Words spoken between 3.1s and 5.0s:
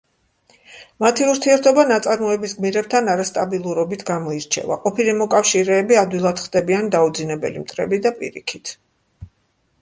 არასტაბილურობით გამოირჩევა,